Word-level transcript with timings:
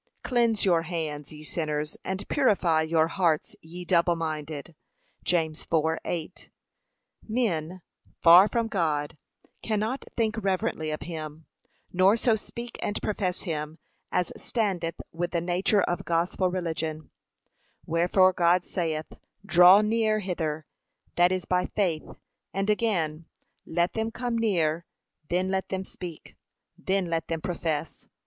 Cleanse 0.23 0.65
your 0.65 0.81
hands, 0.81 1.31
ye 1.31 1.43
sinners: 1.43 1.95
and 2.03 2.27
purify 2.27 2.81
your 2.81 3.07
hearts, 3.07 3.55
ye 3.61 3.85
double 3.85 4.15
minded.' 4.15 4.73
(James 5.23 5.63
4:8) 5.67 6.49
Men, 7.27 7.83
far 8.19 8.47
from 8.47 8.65
God, 8.67 9.15
cannot 9.61 10.05
think 10.17 10.37
reverently 10.37 10.89
of 10.89 11.03
him, 11.03 11.45
nor 11.93 12.17
so 12.17 12.35
speak 12.35 12.79
and 12.81 12.99
profess 13.03 13.43
him, 13.43 13.77
as 14.11 14.33
standeth 14.35 14.95
with 15.11 15.29
the 15.29 15.39
nature 15.39 15.83
of 15.83 16.03
gospel 16.03 16.49
religion; 16.49 17.11
wherefore 17.85 18.33
God 18.33 18.65
saith, 18.65 19.13
draw 19.45 19.81
near 19.81 20.17
hither, 20.17 20.65
that 21.15 21.31
is 21.31 21.45
by 21.45 21.67
faith; 21.67 22.09
and 22.55 22.71
again, 22.71 23.25
'let 23.67 23.93
them 23.93 24.09
come 24.09 24.35
near, 24.35 24.87
then 25.29 25.49
let 25.49 25.69
them 25.69 25.83
speak,' 25.83 26.35
then 26.75 27.05
let 27.07 27.27
them 27.27 27.39
profess. 27.39 28.07